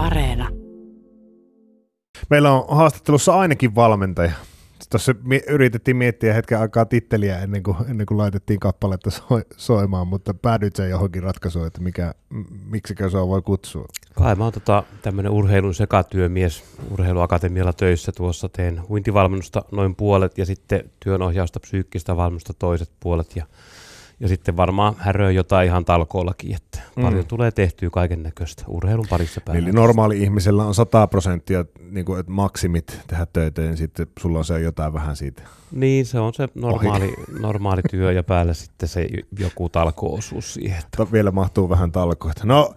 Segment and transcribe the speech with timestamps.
[0.00, 0.48] Areena.
[2.30, 4.32] Meillä on haastattelussa ainakin valmentaja.
[4.90, 5.14] Tuossa
[5.48, 9.24] yritettiin miettiä hetken aikaa titteliä ennen kuin, ennen kuin laitettiin kappaletta so,
[9.56, 12.14] soimaan, mutta päädyit sen johonkin ratkaisuun, että mikä,
[12.70, 13.86] miksikö se voi kutsua?
[14.14, 18.12] Kai mä oon tota, tämmöinen urheilun sekatyömies urheiluakatemialla töissä.
[18.12, 23.36] Tuossa teen uintivalmennusta noin puolet ja sitten työnohjausta, psyykkistä valmennusta toiset puolet.
[23.36, 23.46] Ja
[24.20, 27.02] ja sitten varmaan häröö jotain ihan talkoollakin, että mm.
[27.02, 29.66] paljon tulee tehtyä kaiken näköistä urheilun parissa päivänä.
[29.66, 34.38] Eli normaali ihmisellä on 100 prosenttia niin kuin, että maksimit tehdä töitä, ja sitten sulla
[34.38, 35.42] on se jotain vähän siitä.
[35.72, 40.78] Niin, se on se normaali, normaali työ ja päälle sitten se joku talko-osuus siihen.
[40.78, 41.12] Että...
[41.12, 42.40] Vielä mahtuu vähän talkoita.
[42.44, 42.74] No,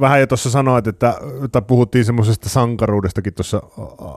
[0.00, 1.14] vähän jo tuossa sanoit, että,
[1.44, 3.62] että puhuttiin semmoisesta sankaruudestakin tuossa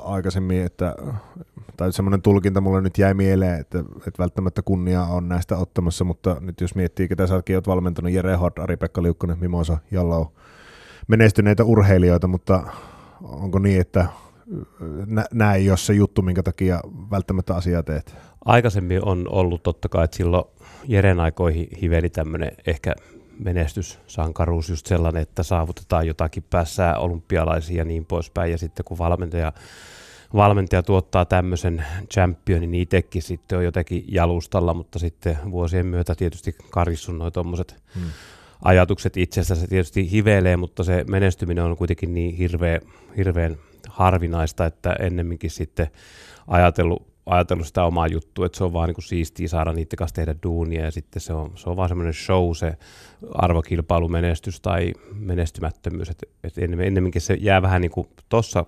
[0.04, 0.96] aikaisemmin, että
[1.78, 6.38] tai semmoinen tulkinta mulle nyt jäi mieleen, että, että välttämättä kunnia on näistä ottamassa, mutta
[6.40, 10.34] nyt jos miettii, ketä säkin oot valmentanut, Jere Hort, Ari-Pekka Liukkonen, Mimosa, Jallo,
[11.08, 12.64] menestyneitä urheilijoita, mutta
[13.22, 14.06] onko niin, että
[15.34, 16.80] nämä ei ole se juttu, minkä takia
[17.12, 18.16] välttämättä asiaa teet?
[18.46, 20.46] Aikaisemmin on ollut totta kai, että silloin
[20.88, 22.94] Jeren aikoihin hiveli tämmöinen ehkä
[23.40, 29.54] menestyssankaruus just sellainen, että saavutetaan jotakin, päässään olympialaisia ja niin poispäin, ja sitten kun valmentaja
[30.36, 36.56] valmentaja tuottaa tämmöisen championin, niin itsekin sitten on jotenkin jalustalla, mutta sitten vuosien myötä tietysti
[36.70, 38.10] karissun noin tuommoiset hmm.
[38.64, 42.80] ajatukset itsestänsä se tietysti hivelee, mutta se menestyminen on kuitenkin niin hirveä,
[43.18, 43.58] hirveän
[43.90, 45.88] harvinaista, että ennemminkin sitten
[46.48, 50.16] ajatellut, ajatellut sitä omaa juttua, että se on vaan niin kuin siistiä saada niiden kanssa
[50.16, 52.78] tehdä duunia ja sitten se on, se on vaan semmoinen show, se
[53.34, 58.66] arvokilpailumenestys tai menestymättömyys, että, että ennemminkin se jää vähän niin kuin tuossa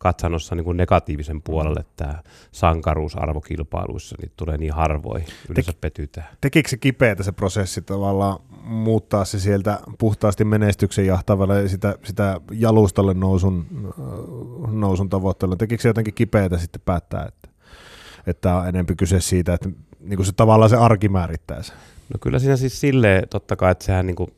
[0.00, 6.26] katsannossa niin kuin negatiivisen puolelle tämä sankaruus arvokilpailuissa, niin tulee niin harvoin, yleensä Tek, petytään.
[6.40, 13.14] Tekikö se kipeätä se prosessi tavallaan muuttaa se sieltä puhtaasti menestyksen jahtavalle sitä, sitä jalustalle
[13.14, 13.66] nousun,
[14.70, 15.56] nousun tavoitteella?
[15.56, 17.49] Tekikö se jotenkin kipeätä sitten päättää, että,
[18.30, 19.68] että on enempi kyse siitä, että
[20.00, 21.72] niin kuin se tavallaan se arki määrittää se?
[22.12, 24.30] No kyllä siinä siis silleen, totta kai, että sehän niin kuin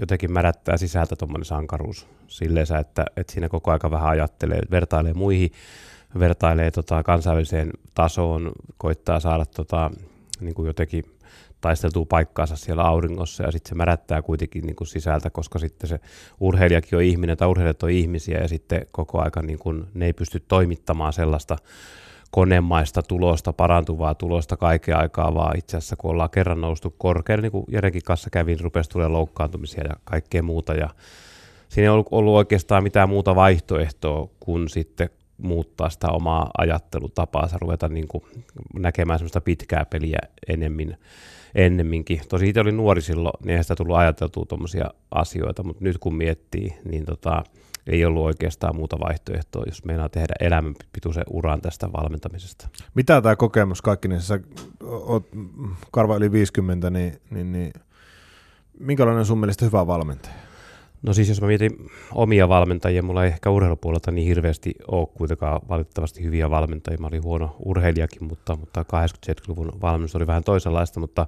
[0.00, 5.52] jotenkin märättää sisältä tuommoinen sankaruus silleensä, että, että siinä koko aika vähän ajattelee, vertailee muihin,
[6.18, 9.90] vertailee tota kansainväliseen tasoon, koittaa saada tota,
[10.40, 11.04] niin kuin jotenkin
[11.60, 16.00] taisteltua paikkaansa siellä auringossa ja sitten se märättää kuitenkin niin kuin sisältä, koska sitten se
[16.40, 20.12] urheilijakin on ihminen tai urheilijat on ihmisiä ja sitten koko aika niin kuin, ne ei
[20.12, 21.56] pysty toimittamaan sellaista
[22.30, 27.52] konemaista tulosta, parantuvaa tulosta kaiken aikaa, vaan itse asiassa kun ollaan kerran noustu korkealle, niin
[27.52, 30.74] kuin Jerenkin kanssa kävin, rupesi tulemaan loukkaantumisia ja kaikkea muuta.
[30.74, 30.90] Ja
[31.68, 37.88] siinä ei ollut, ollut oikeastaan mitään muuta vaihtoehtoa kuin sitten muuttaa sitä omaa ajattelutapaansa, ruveta
[37.88, 38.24] niin kuin
[38.78, 40.18] näkemään sellaista pitkää peliä
[40.48, 40.96] enemmän,
[41.54, 42.20] ennemminkin.
[42.28, 46.14] Tosi itse oli nuori silloin, niin eihän sitä tullut ajateltua tuommoisia asioita, mutta nyt kun
[46.14, 47.44] miettii, niin tota,
[47.86, 52.68] ei ollut oikeastaan muuta vaihtoehtoa, jos meinaa tehdä elämänpituisen uran tästä valmentamisesta.
[52.94, 54.40] Mitä tämä kokemus kaikki, niin sä
[54.82, 55.28] oot
[55.90, 57.72] karva yli 50, niin, niin, niin
[58.80, 60.34] minkälainen sun mielestä hyvä valmentaja?
[61.02, 65.60] No siis jos mä mietin omia valmentajia, mulla ei ehkä urheilupuolelta niin hirveästi ole kuitenkaan
[65.68, 66.98] valitettavasti hyviä valmentajia.
[67.00, 71.26] Mä olin huono urheilijakin, mutta, mutta 80-luvun valmennus oli vähän toisenlaista, mutta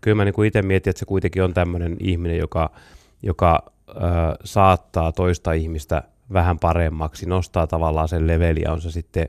[0.00, 2.70] kyllä mä niin itse mietin, että se kuitenkin on tämmöinen ihminen, joka,
[3.22, 3.92] joka ö,
[4.44, 6.02] saattaa toista ihmistä
[6.32, 9.28] vähän paremmaksi, nostaa tavallaan sen leveliä, on se sitten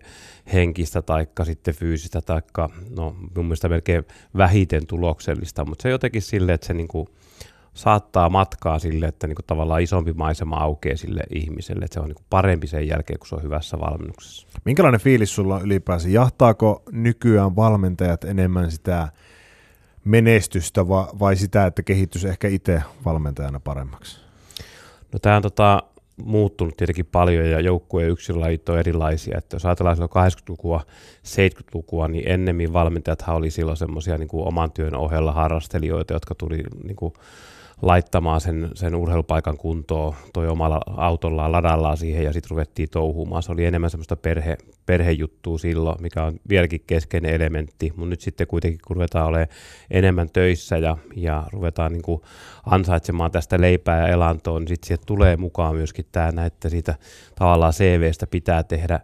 [0.54, 2.42] henkistä tai sitten fyysistä tai
[2.90, 4.06] no mun mielestä melkein
[4.38, 7.10] vähiten tuloksellista, mutta se jotenkin silleen, että se niinku
[7.74, 12.24] saattaa matkaa sille, että niinku tavallaan isompi maisema aukeaa sille ihmiselle, että se on niinku
[12.30, 14.48] parempi sen jälkeen, kun se on hyvässä valmennuksessa.
[14.66, 16.10] Minkälainen fiilis sulla on ylipäänsä?
[16.10, 19.08] Jahtaako nykyään valmentajat enemmän sitä
[20.06, 20.88] menestystä
[21.20, 24.20] vai sitä, että kehittyisi ehkä itse valmentajana paremmaksi?
[25.14, 25.84] No tämä on tota,
[26.24, 29.38] muuttunut tietenkin paljon ja joukkueen yksilölajit on erilaisia.
[29.38, 30.82] Että jos ajatellaan silloin 80-lukua,
[31.28, 36.96] 70-lukua, niin ennemmin valmentajathan oli silloin semmoisia niin oman työn ohella harrastelijoita, jotka tuli niin
[36.96, 37.14] kuin,
[37.82, 43.44] laittamaan sen, sen urheilupaikan kuntoon, toi omalla autollaan, ladallaan siihen ja sitten ruvettiin touhumaan.
[43.44, 48.48] Se oli enemmän semmoista perhe, perhejuttua silloin, mikä on vieläkin keskeinen elementti, mutta nyt sitten
[48.48, 49.50] kuitenkin kun ruvetaan olemaan
[49.92, 52.22] enemmän töissä ja, ja ruvetaan niin
[52.66, 56.96] ansaitsemaan tästä leipää ja elantoa, niin sitten tulee mukaan myöskin tämä, että siitä
[57.36, 59.00] tavallaan CVstä pitää tehdä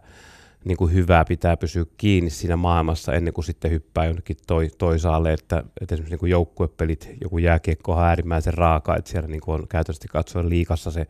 [0.66, 5.32] niin kuin hyvää pitää pysyä kiinni siinä maailmassa ennen kuin sitten hyppää jonnekin toi, toisaalle,
[5.32, 9.60] että, että esimerkiksi niin kuin joukkuepelit, joku jääkiekko on äärimmäisen raaka, että siellä niin kuin
[9.60, 11.06] on käytännössä katsoen liikassa se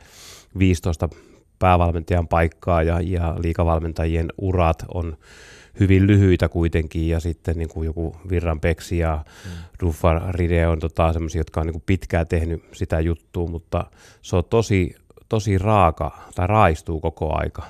[0.59, 1.09] 15
[1.59, 5.17] päävalmentajan paikkaa ja, ja liikavalmentajien urat on
[5.81, 9.51] hyvin lyhyitä kuitenkin ja sitten niin kuin joku Virran Peksi ja mm.
[9.81, 13.85] Ruffar Ride on tota, sellaisia, jotka on niin kuin pitkään tehnyt sitä juttua, mutta
[14.23, 14.97] se on tosi
[15.29, 17.63] tosi raaka tai raistuu koko aika.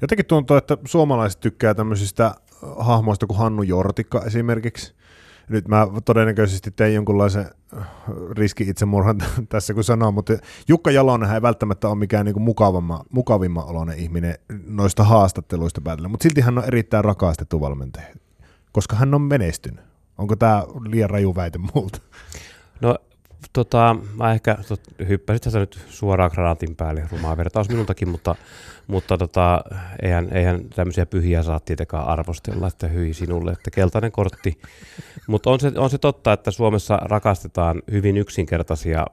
[0.00, 2.34] Jotenkin tuntuu, että suomalaiset tykkää tämmöisistä
[2.78, 4.94] hahmoista kuin Hannu Jortikka esimerkiksi.
[5.48, 7.46] Nyt mä todennäköisesti tein jonkunlaisen
[8.36, 9.18] riski-itsemurhan
[9.48, 10.32] tässä kun sanoo, mutta
[10.68, 14.34] Jukka Jalonen ei välttämättä ole mikään niin mukavamma, mukavimman oloinen ihminen
[14.66, 18.06] noista haastatteluista päätellä, mutta silti hän on erittäin rakastettu valmentaja,
[18.72, 19.84] koska hän on menestynyt.
[20.18, 22.00] Onko tämä liian raju väite multa?
[22.80, 22.98] No
[23.52, 28.34] tota, mä ehkä tot, hyppäsit tässä nyt suoraan granaatin päälle, rumaa vertaus minultakin, mutta,
[28.86, 29.64] mutta tota,
[30.02, 34.60] eihän, eihän tämmöisiä pyhiä saa tietenkään arvostella, että hyi sinulle, että keltainen kortti.
[35.26, 39.06] mutta on se, on se totta, että Suomessa rakastetaan hyvin yksinkertaisia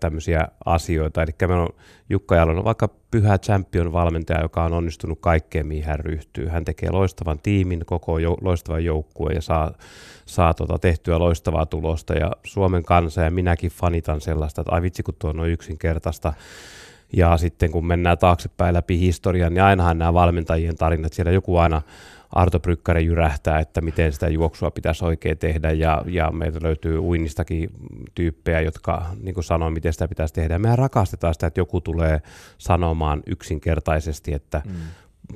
[0.00, 1.22] tämmöisiä asioita.
[1.22, 1.68] Eli meillä on
[2.10, 6.48] Jukka Jalonen vaikka pyhä champion-valmentaja, joka on onnistunut kaikkeen, mihin hän ryhtyy.
[6.48, 9.72] Hän tekee loistavan tiimin, koko jo, loistavan joukkueen ja saa,
[10.26, 12.14] saa tota, tehtyä loistavaa tulosta.
[12.14, 16.32] Ja Suomen kansa ja minäkin fanitan sellaista, että ai vitsi kun tuo on noin yksinkertaista.
[17.12, 21.82] Ja sitten kun mennään taaksepäin läpi historian, niin ainahan nämä valmentajien tarinat, siellä joku aina
[22.32, 27.70] Arto Brykkäri jyrähtää, että miten sitä juoksua pitäisi oikein tehdä ja, ja meiltä löytyy uinnistakin
[28.14, 30.58] tyyppejä, jotka niin sanoo, miten sitä pitäisi tehdä.
[30.58, 32.22] Me rakastetaan sitä, että joku tulee
[32.58, 34.72] sanomaan yksinkertaisesti, että mm.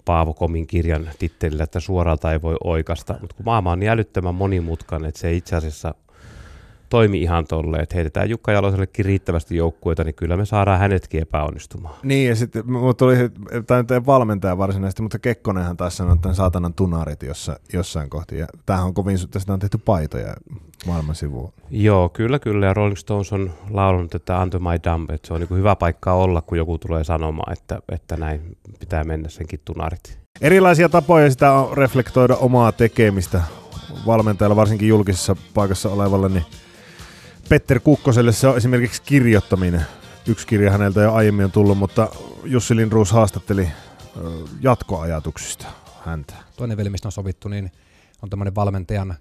[0.04, 4.34] Paavo Komin kirjan tittelillä, että suoralta ei voi oikasta, mutta kun maailma on niin älyttömän
[4.34, 5.94] monimutkainen, että se itse asiassa
[6.88, 11.94] toimi ihan tolleen, että heitetään Jukka Jalosellekin riittävästi joukkueita, niin kyllä me saadaan hänetkin epäonnistumaan.
[12.02, 12.64] Niin, ja sitten
[12.96, 13.16] tuli,
[13.66, 18.38] tämä nyt ei valmentaja varsinaisesti, mutta Kekkonenhan taas sanoi tämän saatanan tunarit jossa, jossain kohti,
[18.38, 20.34] ja tämähän on kovin, tästä on tehty paitoja
[20.86, 21.52] maailman sivuun.
[21.70, 25.40] Joo, kyllä, kyllä, ja Rolling Stones on laulanut, että Under My Dump, että se on
[25.40, 30.18] niin hyvä paikka olla, kun joku tulee sanomaan, että, että näin pitää mennä senkin tunarit.
[30.40, 33.42] Erilaisia tapoja sitä on reflektoida omaa tekemistä
[34.06, 36.44] valmentajalla, varsinkin julkisessa paikassa olevalle, niin
[37.48, 39.86] Petter Kukkoselle se on esimerkiksi kirjoittaminen.
[40.26, 42.08] Yksi kirja häneltä jo aiemmin on tullut, mutta
[42.44, 43.68] Jussi Lindruus haastatteli
[44.60, 45.66] jatkoajatuksista
[46.04, 46.34] häntä.
[46.56, 47.72] Toinen veli, mistä on sovittu, niin
[48.22, 49.14] on tämmöinen valmentajan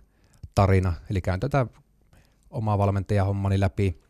[0.55, 1.67] tarina, eli käyn tätä
[2.49, 4.01] omaa valmentajahommani läpi.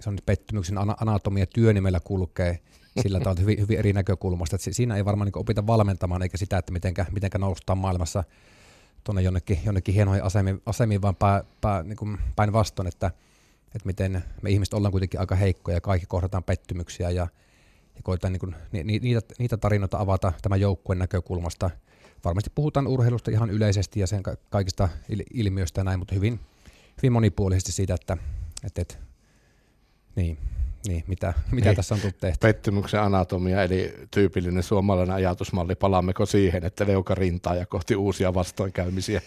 [0.00, 2.58] Se on pettymyksen anatomia työnimellä kulkee
[3.02, 4.56] sillä tavalla hyvin, hyvin eri näkökulmasta.
[4.56, 8.24] Että siinä ei varmaan niin opita valmentamaan eikä sitä, että mitenkä, mitenkä noustaan maailmassa
[9.04, 13.10] tuonne jonnekin, jonnekin hienoihin asemiin, asemiin vaan pää, pää, niin päinvastoin, että–
[13.74, 17.28] että miten me ihmiset ollaan kuitenkin aika heikkoja ja kaikki kohdataan pettymyksiä ja,
[17.96, 21.70] ja koetaan niin kuin, ni, ni, niitä, niitä tarinoita avata tämän joukkueen näkökulmasta.
[22.24, 24.88] Varmasti puhutaan urheilusta ihan yleisesti ja sen kaikista
[25.34, 26.40] ilmiöistä ja näin, mutta hyvin,
[26.96, 28.16] hyvin monipuolisesti siitä, että,
[28.64, 28.94] että, että
[30.16, 30.38] niin,
[30.88, 32.38] niin, mitä, mitä niin, tässä on tullut tehty?
[32.40, 35.74] Pettymyksen anatomia, eli tyypillinen suomalainen ajatusmalli.
[35.74, 39.22] Palaammeko siihen, että leuka rintaa ja kohti uusia vastoinkäymisiä?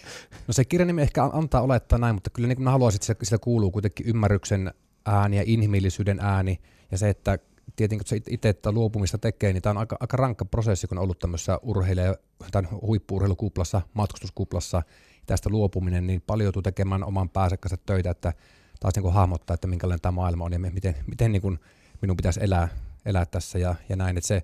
[0.48, 3.70] No se kirjanimi ehkä antaa olettaa näin, mutta kyllä niin mä haluaisin, että sillä kuuluu
[3.70, 4.74] kuitenkin ymmärryksen
[5.06, 6.60] ääni ja inhimillisyyden ääni.
[6.90, 7.38] Ja se, että
[7.76, 10.98] tietenkin kun se itse että luopumista tekee, niin tämä on aika, aika rankka prosessi, kun
[10.98, 12.14] on ollut tämmöisessä urheilija,
[12.52, 14.82] tämän huippuurheilukuplassa, matkustuskuplassa,
[15.26, 17.56] tästä luopuminen, niin paljon joutuu tekemään oman päänsä
[17.86, 18.32] töitä, että
[18.80, 21.58] taas niin kuin hahmottaa, että minkälainen tämä maailma on ja miten, miten niin kuin
[22.00, 22.68] minun pitäisi elää,
[23.06, 24.18] elää tässä ja, ja näin.
[24.18, 24.42] Että se,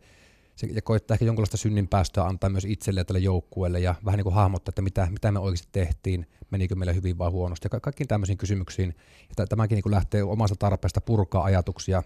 [0.57, 4.19] se, ja koittaa ehkä jonkinlaista synnin päästöä antaa myös itselle ja tälle joukkueelle ja vähän
[4.19, 7.71] niin kuin hahmottaa, että mitä, mitä me oikeasti tehtiin, menikö meillä hyvin vai huonosti ja
[7.71, 8.95] ka- kaikkiin tämmöisiin kysymyksiin.
[9.39, 12.03] Ja tämäkin niin kuin lähtee omasta tarpeesta purkaa ajatuksia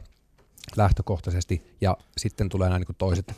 [0.76, 3.32] lähtökohtaisesti ja sitten tulee nämä niin kuin toiset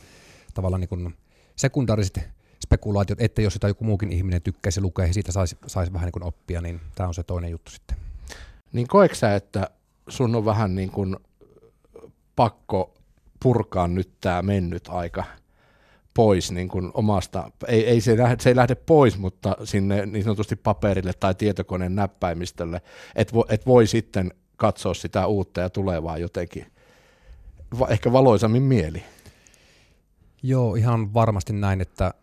[0.55, 1.17] tavallaan niin kuin
[1.57, 2.21] sekundaariset
[2.65, 6.13] spekulaatiot, että jos sitä joku muukin ihminen tykkäisi lukea ja siitä saisi, saisi vähän niin
[6.13, 8.08] kuin oppia, niin tämä on se toinen juttu sitten.
[8.73, 9.71] Niin koeksä, että
[10.09, 11.17] sun on vähän niin kuin
[12.37, 12.95] pakko
[13.43, 15.25] purkaa nyt tämä mennyt aika
[16.15, 20.25] pois niin kuin omasta, ei, ei se, lähde, se ei lähde pois, mutta sinne niin
[20.25, 22.83] sanotusti paperille tai tietokoneen näppäimistölle,
[23.15, 26.67] että vo, et voi sitten katsoa sitä uutta ja tulevaa jotenkin
[27.79, 29.03] va, ehkä valoisammin mieli.
[30.43, 32.15] Joo, ihan varmasti näin, että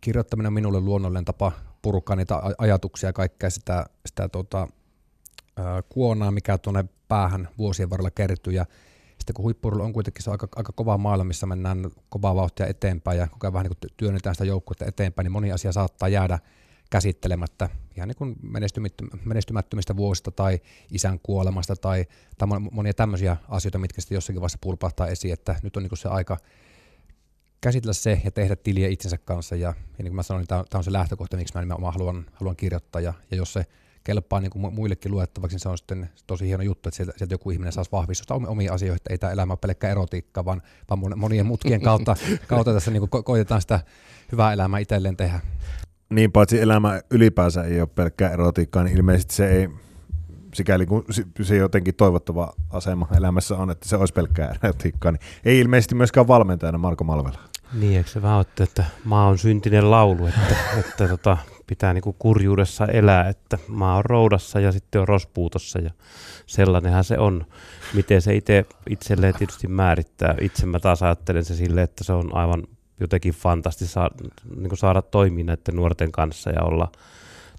[0.00, 1.52] kirjoittaminen on minulle luonnollinen tapa
[1.82, 4.68] purkaa niitä ajatuksia ja kaikkea sitä, sitä tota,
[5.88, 8.52] kuonaa, mikä tuonne päähän vuosien varrella kertyy.
[8.52, 8.66] Ja
[9.18, 13.18] sitten kun huippuurheilu on kuitenkin se aika, aika kova maailma, missä mennään kovaa vauhtia eteenpäin
[13.18, 16.38] ja koko ajan vähän niin työnnetään sitä joukkuetta eteenpäin, niin moni asia saattaa jäädä
[16.90, 17.68] käsittelemättä.
[17.96, 18.36] Ihan niin kuin
[19.24, 22.04] menestymättömistä vuosista tai isän kuolemasta tai,
[22.38, 25.98] tai monia tämmöisiä asioita, mitkä sitten jossakin vaiheessa pulpahtaa esiin, että nyt on niin kuin
[25.98, 26.36] se aika
[27.60, 29.56] käsitellä se ja tehdä tiliä itsensä kanssa.
[29.56, 32.26] Ja, ja niin kuin mä sanoin, niin tämä on se lähtökohta, miksi mä nimenomaan haluan,
[32.32, 33.00] haluan kirjoittaa.
[33.00, 33.66] Ja, ja jos se
[34.04, 37.34] kelpaa niin kuin muillekin luettavaksi, niin se on sitten tosi hieno juttu, että sieltä, sieltä
[37.34, 41.18] joku ihminen saisi vahvistusta omiin asioihin, että ei tämä elämä ole pelkkä erotiikka, vaan, vaan
[41.18, 42.16] monien mutkien kautta,
[42.46, 43.80] kautta tässä niin kuin ko- koitetaan sitä
[44.32, 45.40] hyvää elämää itselleen tehdä.
[46.10, 49.68] Niin, paitsi elämä ylipäänsä ei ole pelkkää erotiikkaa, niin ilmeisesti se ei
[50.54, 51.04] sikäli kun
[51.42, 56.28] se jotenkin toivottava asema elämässä on, että se olisi pelkkää erotiikkaa, niin ei ilmeisesti myöskään
[56.28, 57.38] valmentajana Marko Malvela.
[57.72, 61.38] Niin, eikö se vaan ole, että maa on syntinen laulu, että, että tota,
[61.70, 65.90] pitää niinku kurjuudessa elää, että maa on roudassa ja sitten on rospuutossa ja
[66.46, 67.46] sellainenhan se on.
[67.94, 70.34] Miten se itse itselleen tietysti määrittää.
[70.40, 72.62] Itse mä taas ajattelen se sille, että se on aivan
[73.00, 74.10] jotenkin fantastista saa,
[74.56, 76.92] niin saada toimia näiden nuorten kanssa ja olla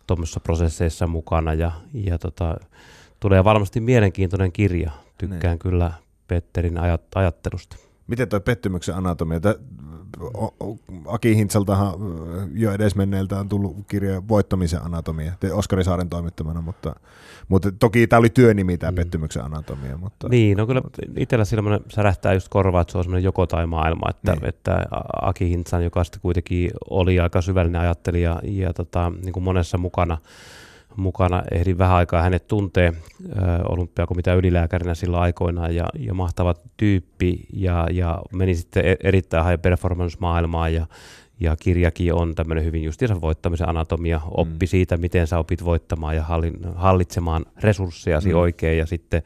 [0.08, 2.58] tuommoisissa prosesseissa mukana ja, ja tota,
[3.20, 4.91] tulee varmasti mielenkiintoinen kirja.
[5.18, 5.60] Tykkään niin.
[5.60, 5.91] kyllä
[6.27, 7.77] Petterin ajat, ajattelusta.
[8.08, 9.39] Miten tuo pettymyksen anatomia?
[11.06, 11.94] Aki Hintsaltahan
[12.53, 16.96] jo edesmenneeltä on tullut kirja Voittamisen anatomia, Oskari Saaren toimittamana, mutta,
[17.48, 18.96] mutta toki tämä oli työnimi tämä mm.
[18.96, 19.98] pettymyksen anatomia.
[19.98, 20.82] Mutta, niin, no kyllä
[21.18, 24.46] itsellä semmoinen särähtää just korvaa, että se on semmoinen joko tai maailma, että, niin.
[24.46, 24.86] että
[25.22, 30.18] Aki Hintsan, joka sitten kuitenkin oli aika syvällinen ajattelija ja tota, niin kuin monessa mukana,
[30.95, 31.43] mukana.
[31.51, 32.93] Ehdin vähän aikaa hänet tuntee
[33.69, 39.62] olympiakomitean ylilääkärinä silloin aikoinaan ja, ja mahtava tyyppi ja, ja meni sitten e-, erittäin high
[39.62, 40.86] performance maailmaan ja,
[41.39, 44.69] ja kirjakin on tämmöinen hyvin justiinsa voittamisen anatomia, oppi mm.
[44.69, 46.25] siitä, miten sä opit voittamaan ja
[46.75, 48.36] hallitsemaan resursseja mm.
[48.36, 49.21] oikein ja sitten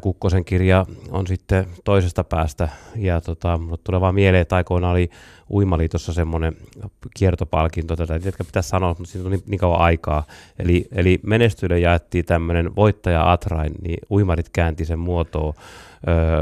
[0.00, 2.68] Kukkosen kirja on sitten toisesta päästä.
[2.96, 5.10] Ja tota, mulle tulee vaan mieleen, että aikoina oli
[5.50, 6.56] Uimaliitossa semmoinen
[7.16, 10.24] kiertopalkinto, tätä tiedätkö pitäisi sanoa, mutta siitä on niin, kauan aikaa.
[10.58, 15.54] Eli, eli menestyille jaettiin tämmöinen voittaja Atrain, niin uimarit käänti sen muotoon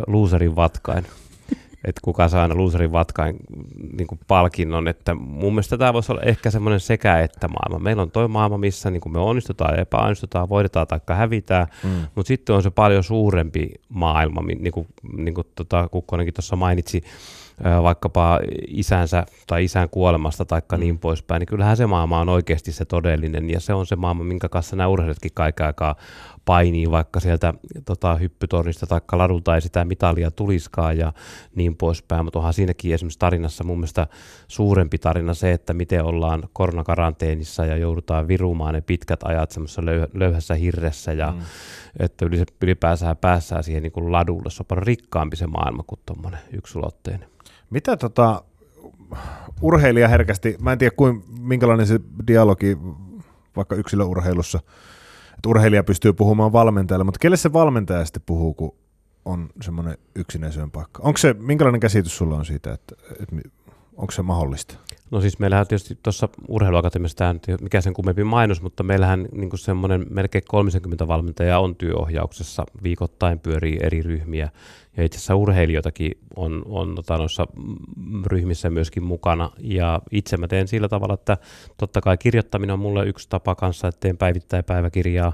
[0.07, 1.07] loserin vatkain
[1.85, 3.37] että kuka saa aina loserin vatkain
[3.93, 7.85] niin kuin palkinnon, että mun mielestä tämä voisi olla ehkä semmoinen sekä että maailma.
[7.85, 11.91] Meillä on toi maailma, missä niin kuin me onnistutaan ja epäonnistutaan, voitetaan tai hävitään, mm.
[12.15, 14.87] mutta sitten on se paljon suurempi maailma, niin kuin,
[15.17, 17.03] niin kuin tota, Kukkonenkin tuossa mainitsi,
[17.83, 20.81] vaikkapa isänsä tai isän kuolemasta tai mm.
[20.81, 24.25] niin poispäin, niin kyllähän se maailma on oikeasti se todellinen ja se on se maailma,
[24.25, 25.95] minkä kanssa nämä urheilijatkin kaiken aikaa
[26.45, 31.13] painii, vaikka sieltä tota, hyppytornista tai ladulta ei sitä mitalia tuliskaan ja
[31.55, 34.07] niin poispäin, mutta onhan siinäkin esimerkiksi tarinassa mun mielestä
[34.49, 39.83] suurempi tarina se, että miten ollaan koronakaranteenissa ja joudutaan virumaan ne pitkät ajat semmoisessa
[40.15, 41.41] löyhässä hirressä ja mm.
[41.99, 42.27] että
[42.63, 44.51] ylipäänsä päässään siihen niin kuin ladulle.
[44.51, 47.29] Se on paljon rikkaampi se maailma kuin tuommoinen yksulotteinen.
[47.71, 48.43] Mitä tota,
[49.63, 52.79] urheilija herkästi, mä en tiedä kuin, minkälainen se dialogi
[53.57, 54.61] vaikka yksilöurheilussa,
[55.43, 58.75] että urheilija pystyy puhumaan valmentajalle, mutta kelle se valmentaja sitten puhuu, kun
[59.25, 61.03] on semmoinen yksinäisyyden paikka?
[61.03, 63.37] Onko se, minkälainen käsitys sulla on siitä, että, että
[63.97, 64.75] onko se mahdollista?
[65.11, 70.07] No siis meillähän tietysti tuossa urheiluakatemiassa, tämä mikä sen kummempi mainos, mutta meillähän niin semmoinen
[70.11, 74.51] melkein 30 valmentajaa on työohjauksessa, viikoittain pyörii eri ryhmiä,
[74.97, 77.47] ja itse asiassa urheilijoitakin on, on tota, noissa
[78.27, 81.37] ryhmissä myöskin mukana, ja itse mä teen sillä tavalla, että
[81.77, 85.33] totta kai kirjoittaminen on mulle yksi tapa kanssa, että teen päivittäin päiväkirjaa,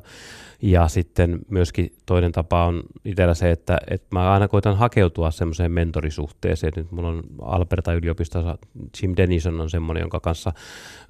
[0.62, 5.72] ja sitten myöskin toinen tapa on itsellä se, että, että mä aina koitan hakeutua semmoiseen
[5.72, 6.72] mentorisuhteeseen.
[6.76, 8.58] Nyt mulla on Alberta yliopistossa
[9.02, 10.52] Jim Denison on semmoinen, jonka kanssa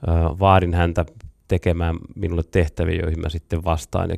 [0.09, 1.05] äh, vaadin häntä
[1.49, 4.17] tekemään minulle tehtäviä, joihin mä sitten vastaan ja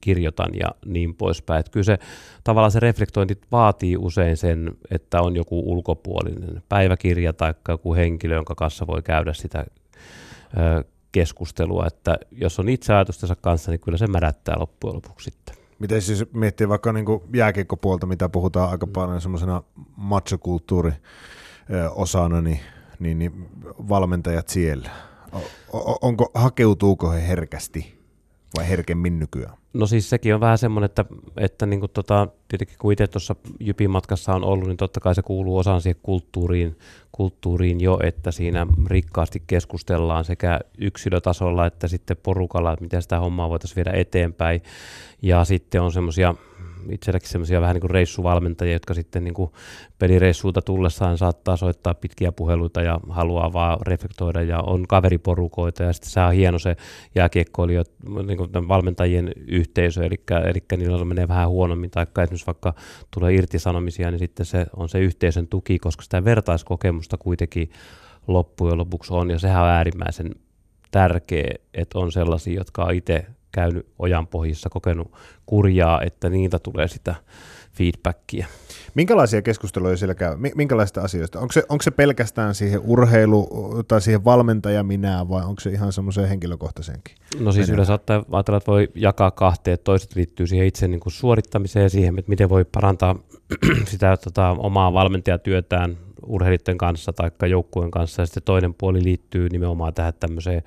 [0.00, 1.60] kirjoitan ja niin poispäin.
[1.60, 1.98] Että kyllä se
[2.44, 8.54] tavallaan se reflektointi vaatii usein sen, että on joku ulkopuolinen päiväkirja tai joku henkilö, jonka
[8.54, 9.66] kanssa voi käydä sitä
[11.12, 15.54] keskustelua, että jos on itse ajatustensa kanssa, niin kyllä se märättää loppujen lopuksi sitten.
[15.78, 19.62] Miten siis miettii vaikka niin jääkiekkopuolta, mitä puhutaan aika paljon semmoisena
[19.96, 20.92] machokulttuuri
[21.94, 22.60] osana, niin,
[22.98, 23.48] niin, niin
[23.88, 24.90] valmentajat siellä.
[26.02, 27.98] Onko, hakeutuuko he herkästi
[28.56, 29.56] vai herkemmin nykyään?
[29.72, 31.04] No siis sekin on vähän semmoinen, että,
[31.36, 35.14] että niin kuin tota, tietenkin kun itse tuossa Jypin matkassa on ollut, niin totta kai
[35.14, 36.78] se kuuluu osaan siihen kulttuuriin,
[37.12, 43.50] kulttuuriin jo, että siinä rikkaasti keskustellaan sekä yksilötasolla että sitten porukalla, että miten sitä hommaa
[43.50, 44.62] voitaisiin viedä eteenpäin.
[45.22, 46.34] Ja sitten on semmoisia
[46.90, 49.50] itselläkin semmoisia vähän niin kuin reissuvalmentajia, jotka sitten niin kuin
[49.98, 56.10] pelireissuilta tullessaan saattaa soittaa pitkiä puheluita ja haluaa vaan reflektoida ja on kaveriporukoita ja sitten
[56.10, 56.76] se on hieno se
[57.14, 57.94] jääkiekkoilijoiden
[58.26, 60.16] niin kuin valmentajien yhteisö, eli,
[60.50, 62.74] eli niillä menee vähän huonommin, tai esimerkiksi vaikka
[63.10, 67.70] tulee irtisanomisia, niin sitten se on se yhteisön tuki, koska sitä vertaiskokemusta kuitenkin
[68.26, 70.34] loppujen lopuksi on, ja sehän on äärimmäisen
[70.90, 75.12] tärkeä, että on sellaisia, jotka on itse käynyt ojan pohjissa, kokenut
[75.46, 77.14] kurjaa, että niitä tulee sitä
[77.72, 78.46] feedbackia.
[78.94, 80.36] Minkälaisia keskusteluja siellä käy?
[80.54, 81.40] Minkälaista asioista?
[81.40, 83.48] Onko se, onko se pelkästään siihen urheilu
[83.88, 87.14] tai siihen valmentaja minä vai onko se ihan semmoiseen henkilökohtaisenkin?
[87.40, 91.00] No siis yleensä saattaa ajatella, että voi jakaa kahteen, että toiset liittyy siihen itse niin
[91.00, 93.16] kuin suorittamiseen ja siihen, että miten voi parantaa
[93.90, 95.96] sitä tota, omaa valmentajatyötään
[96.26, 100.62] urheilijoiden kanssa tai joukkueen kanssa ja sitten toinen puoli liittyy nimenomaan tähän tämmöiseen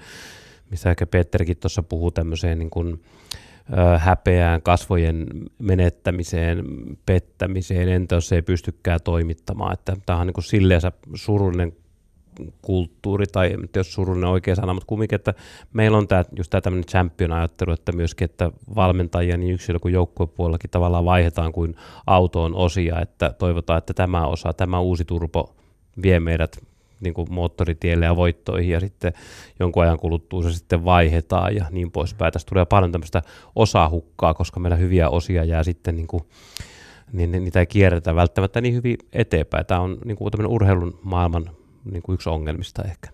[0.72, 3.02] missä ehkä Petterikin tuossa puhuu tämmöiseen niin kuin,
[3.98, 5.28] häpeään, kasvojen
[5.60, 6.64] menettämiseen,
[7.06, 9.74] pettämiseen, entä jos ei pystykään toimittamaan.
[9.74, 10.82] Että tämä on niin silleen
[11.16, 11.74] surullinen
[12.62, 15.34] kulttuuri, tai jos surullinen oikea sana, mutta kumminkin, että
[15.74, 20.70] meillä on tämä, just tämä tämmöinen champion-ajattelu, että myöskin, että valmentajia niin yksilö kuin joukkuepuolellakin
[20.70, 21.76] tavallaan vaihdetaan kuin
[22.08, 25.56] autoon osia, että toivotaan, että tämä osa, tämä uusi turbo
[26.02, 26.58] vie meidät
[27.00, 29.14] niin kuin moottoritielle ja voittoihin ja sitten
[29.60, 32.34] jonkun ajan kuluttua se sitten vaihdetaan ja niin poispäin.
[32.34, 33.22] Tästä tulee paljon tämmöistä
[33.56, 36.24] osahukkaa, koska meillä hyviä osia jää sitten niin kuin,
[37.12, 39.66] niin niitä ei kierretä välttämättä niin hyvin eteenpäin.
[39.66, 41.50] Tämä on niin kuin urheilun maailman
[41.92, 43.10] niin kuin yksi ongelmista ehkä.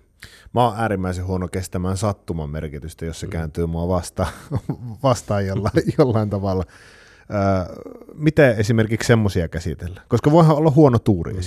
[0.53, 3.29] Mä oon äärimmäisen huono kestämään sattuman merkitystä, jos se mm.
[3.29, 4.27] kääntyy mua vasta,
[5.03, 6.63] vastaan jollain, jollain tavalla.
[8.13, 10.01] Miten esimerkiksi semmoisia käsitellä?
[10.07, 11.39] Koska voihan olla huono tuuri mm.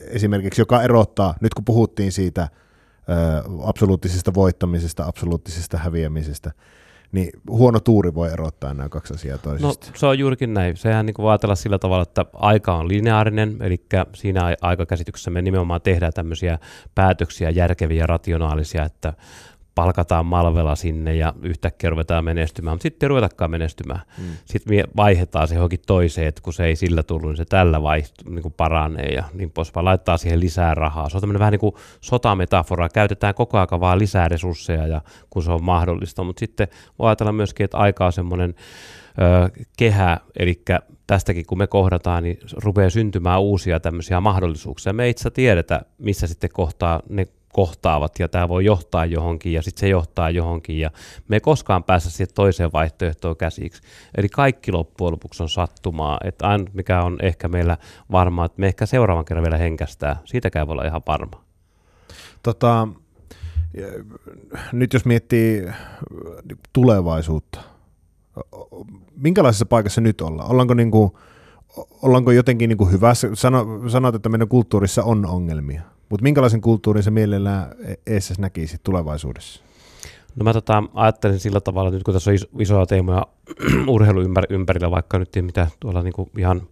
[0.00, 2.48] esimerkiksi, joka erottaa, nyt kun puhuttiin siitä
[3.64, 6.52] absoluuttisesta voittamisesta, absoluuttisesta häviämisestä,
[7.12, 9.86] niin huono tuuri voi erottaa nämä kaksi asiaa toisista.
[9.86, 10.76] No se on juurikin näin.
[10.76, 15.80] Sehän niin kuin ajatella sillä tavalla, että aika on lineaarinen, eli siinä aikakäsityksessä me nimenomaan
[15.82, 16.58] tehdään tämmöisiä
[16.94, 19.12] päätöksiä järkeviä ja rationaalisia, että
[19.76, 24.00] palkataan Malvela sinne ja yhtäkkiä ruvetaan menestymään, mutta sitten ei ruvetakaan menestymään.
[24.18, 24.24] Mm.
[24.44, 28.30] Sitten vaihdetaan se johonkin toiseen, että kun se ei sillä tullut, niin se tällä vaihtu,
[28.30, 29.84] niin kuin paranee ja niin poispäin.
[29.84, 31.08] Laittaa siihen lisää rahaa.
[31.08, 32.88] Se on tämmöinen vähän niin kuin sotametafora.
[32.88, 36.24] Käytetään koko ajan vaan lisää resursseja, ja, kun se on mahdollista.
[36.24, 36.68] Mutta sitten
[36.98, 38.54] voi ajatella myöskin, että aika on semmoinen
[39.18, 40.62] ö, kehä, eli
[41.06, 44.92] tästäkin kun me kohdataan, niin rupeaa syntymään uusia tämmöisiä mahdollisuuksia.
[44.92, 49.62] Me ei itse tiedetä, missä sitten kohtaa ne kohtaavat ja tämä voi johtaa johonkin ja
[49.62, 50.90] sitten se johtaa johonkin ja
[51.28, 53.82] me ei koskaan päästä siihen toiseen vaihtoehtoon käsiksi.
[54.16, 57.76] Eli kaikki loppujen lopuksi on sattumaa, että ainut mikä on ehkä meillä
[58.12, 61.44] varma, että me ehkä seuraavan kerran vielä henkästää, siitäkään voi olla ihan varma.
[62.42, 62.88] Tota,
[64.72, 65.68] nyt jos miettii
[66.72, 67.60] tulevaisuutta,
[69.16, 70.50] minkälaisessa paikassa nyt ollaan?
[70.50, 71.10] Ollaanko, niin kuin,
[72.02, 73.28] ollaanko jotenkin niin kuin hyvässä?
[73.34, 75.95] Sano, sanot, että meidän kulttuurissa on ongelmia.
[76.08, 77.74] Mutta minkälaisen kulttuurin se mielellään
[78.06, 79.62] ESS näkisi tulevaisuudessa?
[80.36, 83.26] No mä tota, ajattelin sillä tavalla, että nyt kun tässä on isoja teemoja
[83.86, 86.62] urheilu ympärillä, vaikka nyt ei mitä tuolla niinku ihan,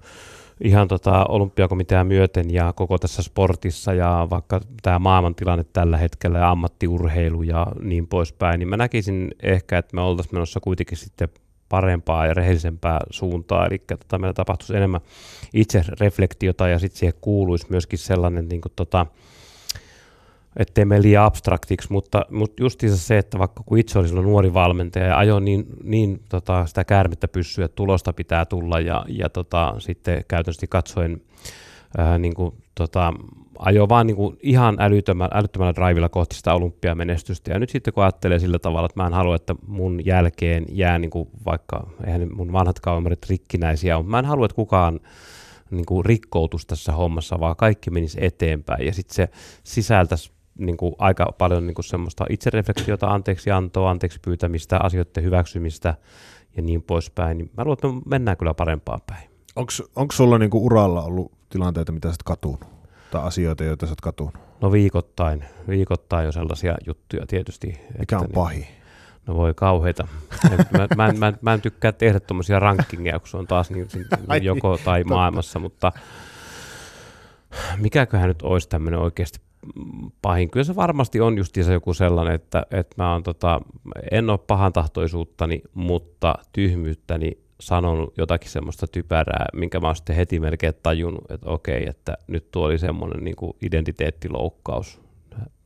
[0.65, 6.51] ihan tota olympiakomitea myöten ja koko tässä sportissa ja vaikka tämä maailmantilanne tällä hetkellä ja
[6.51, 11.29] ammattiurheilu ja niin poispäin, niin mä näkisin ehkä, että me oltaisiin menossa kuitenkin sitten
[11.69, 15.01] parempaa ja rehellisempää suuntaa, eli tota, meillä tapahtuisi enemmän
[15.55, 19.07] itse reflektiota ja sitten siihen kuuluisi myöskin sellainen niin kuin, tota,
[20.57, 25.07] ettei mene liian abstraktiksi, mutta, mutta justiinsa se, että vaikka kun itse oli nuori valmentaja
[25.07, 29.75] ja ajoin niin, niin tota, sitä käärmettä pyssyä, että tulosta pitää tulla ja, ja tota,
[29.79, 31.23] sitten käytännössä katsoen
[31.99, 33.13] ää, niin kuin, tota,
[33.59, 37.53] ajoi vaan niin kuin ihan älyttömällä, älyttömällä drivilla kohti sitä olympiamenestystä.
[37.53, 40.99] Ja nyt sitten kun ajattelee sillä tavalla, että mä en halua, että mun jälkeen jää
[40.99, 45.01] niin kuin vaikka, eihän mun vanhat kaumarit rikkinäisiä mutta mä en halua, että kukaan
[45.71, 48.87] niin kuin rikkoutus tässä hommassa, vaan kaikki menisi eteenpäin.
[48.87, 49.29] Ja sitten se
[49.65, 55.95] sisältäisi niin kuin aika paljon niin kuin semmoista itsereflektiota, anteeksi antoa, anteeksi pyytämistä, asioiden hyväksymistä
[56.57, 57.39] ja niin poispäin.
[57.39, 59.29] Niin mä luulen, että me mennään kyllä parempaan päin.
[59.97, 62.61] Onko sulla niin kuin uralla ollut tilanteita, mitä sä oot katunut?
[63.11, 64.35] Tai asioita, joita sä oot katunut?
[64.61, 65.45] No viikoittain.
[65.69, 67.81] Viikoittain jo sellaisia juttuja tietysti.
[67.99, 68.59] Mikä on pahi?
[68.59, 68.69] Niin,
[69.27, 70.09] no voi kauheita.
[70.73, 73.89] mä, mä, mä, mä en tykkää tehdä tuommoisia rankingeja, kun se on taas niin,
[74.43, 75.93] joko tai maailmassa, mutta
[77.77, 79.39] mikäköhän nyt olisi tämmöinen oikeasti
[80.23, 80.51] pahin.
[80.51, 83.61] Kyllä se varmasti on justiinsa joku sellainen, että, että mä oon tota,
[84.11, 90.41] en ole pahan tahtoisuuttani, mutta tyhmyyttäni sanonut jotakin semmoista typerää, minkä mä oon sitten heti
[90.41, 95.01] melkein tajunnut, että okei, että nyt tuo oli semmoinen niin kuin identiteettiloukkaus,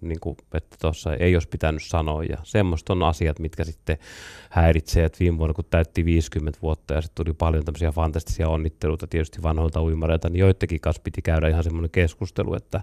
[0.01, 2.25] niin kuin, että tuossa ei olisi pitänyt sanoa.
[2.25, 3.99] Ja semmoista on asiat, mitkä sitten
[4.51, 9.07] häiritsee, että viime vuonna kun täytti 50 vuotta ja sitten tuli paljon tämmöisiä fantastisia onnitteluita
[9.07, 12.81] tietysti vanhoilta uimareilta, niin joidenkin kanssa piti käydä ihan semmoinen keskustelu, että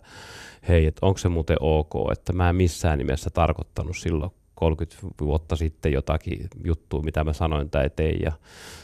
[0.67, 5.55] hei, että onko se muuten ok, että mä en missään nimessä tarkoittanut silloin 30 vuotta
[5.55, 8.31] sitten jotakin juttua, mitä mä sanoin tai tein, ja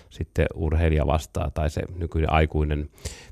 [0.10, 2.90] sitten urheilija vastaa, tai se nykyinen aikuinen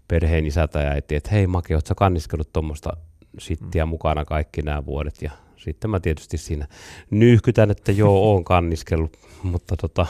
[0.07, 2.97] perheen isä tai äiti, että hei Make, ootko kanniskellut tuommoista
[3.39, 3.89] sittiä mm.
[3.89, 6.67] mukana kaikki nämä vuodet, ja sitten mä tietysti siinä
[7.09, 10.05] nyyhkytän, että joo, oon kanniskellut, mutta tota,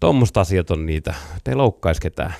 [0.00, 1.14] tuommoista asiat on niitä,
[1.48, 2.34] ei loukkaisi ketään.